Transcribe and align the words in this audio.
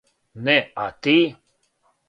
Не, 0.47 0.55
а 0.75 0.87
ти. 1.03 1.15